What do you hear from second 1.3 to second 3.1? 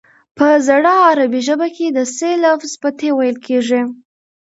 ژبه کې د ث لفظ په ت